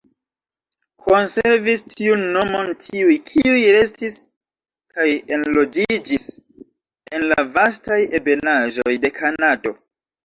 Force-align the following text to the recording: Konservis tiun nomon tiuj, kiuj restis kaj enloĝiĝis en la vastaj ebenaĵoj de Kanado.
Konservis 1.07 1.83
tiun 1.89 2.23
nomon 2.37 2.71
tiuj, 2.85 3.11
kiuj 3.33 3.59
restis 3.77 4.17
kaj 4.97 5.07
enloĝiĝis 5.37 6.27
en 7.19 7.29
la 7.35 7.47
vastaj 7.61 8.03
ebenaĵoj 8.21 8.99
de 9.07 9.17
Kanado. 9.21 9.79